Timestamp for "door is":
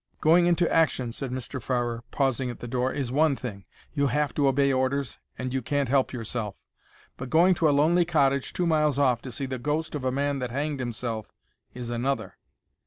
2.67-3.11